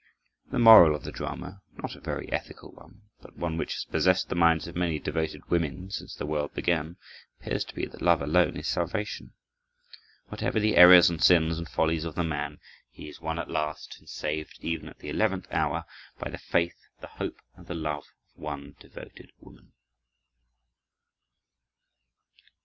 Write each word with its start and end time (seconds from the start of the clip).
The 0.49 0.57
moral 0.57 0.95
of 0.95 1.03
the 1.03 1.11
drama, 1.11 1.61
not 1.77 1.95
a 1.95 1.99
very 2.01 2.27
ethical 2.31 2.71
one, 2.71 3.03
but 3.21 3.35
one 3.37 3.55
which 3.55 3.73
has 3.73 3.85
possessed 3.85 4.29
the 4.29 4.35
minds 4.35 4.65
of 4.67 4.75
many 4.75 4.97
devoted 4.97 5.45
women 5.51 5.91
since 5.91 6.15
the 6.15 6.25
world 6.25 6.55
began, 6.55 6.97
appears 7.39 7.63
to 7.65 7.75
be 7.75 7.85
that 7.85 7.99
in 8.01 8.05
love 8.07 8.19
alone 8.19 8.57
is 8.57 8.67
salvation. 8.67 9.33
Whatever 10.29 10.59
the 10.59 10.75
errors 10.75 11.11
and 11.11 11.23
sins 11.23 11.59
and 11.59 11.69
follies 11.69 12.03
of 12.03 12.15
the 12.15 12.23
man, 12.23 12.57
he 12.89 13.09
is 13.09 13.21
won 13.21 13.37
at 13.37 13.47
last 13.51 13.97
and 13.99 14.09
saved, 14.09 14.57
even 14.61 14.89
at 14.89 14.97
the 14.97 15.09
eleventh 15.09 15.45
hour, 15.51 15.85
by 16.17 16.31
the 16.31 16.39
faith, 16.39 16.79
the 16.99 17.05
hope, 17.05 17.39
and 17.55 17.67
the 17.67 17.75
love 17.75 18.05
of 18.33 18.41
one 18.41 18.75
devoted 18.79 19.31
woman. 19.39 19.71